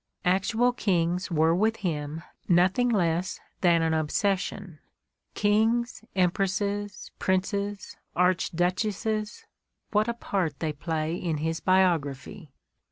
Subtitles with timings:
[0.25, 4.79] Actual kings were with him nothing less than an obses sion:
[5.35, 9.43] kings, empresses, princes, archduchesses—
[9.93, 12.49] ^what a part they play in his biography!